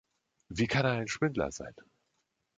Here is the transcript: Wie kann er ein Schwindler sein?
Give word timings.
Wie 0.49 0.65
kann 0.65 0.83
er 0.83 0.93
ein 0.93 1.07
Schwindler 1.07 1.51
sein? 1.51 1.75